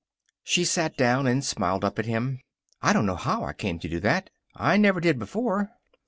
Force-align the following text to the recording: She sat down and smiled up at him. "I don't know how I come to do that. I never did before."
She 0.43 0.65
sat 0.65 0.97
down 0.97 1.27
and 1.27 1.45
smiled 1.45 1.85
up 1.85 1.99
at 1.99 2.07
him. 2.07 2.39
"I 2.81 2.91
don't 2.91 3.05
know 3.05 3.15
how 3.15 3.43
I 3.43 3.53
come 3.53 3.77
to 3.77 3.87
do 3.87 3.99
that. 3.99 4.31
I 4.55 4.75
never 4.75 4.99
did 4.99 5.19
before." 5.19 5.69